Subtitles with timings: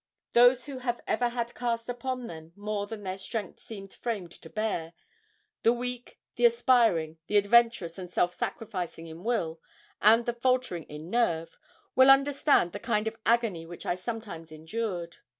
[0.33, 4.49] Those who have ever had cast upon them more than their strength seemed framed to
[4.49, 4.93] bear
[5.61, 9.61] the weak, the aspiring, the adventurous and self sacrificing in will,
[10.01, 11.55] and the faltering in nerve
[11.95, 15.17] will understand the kind of agony which I sometimes endured.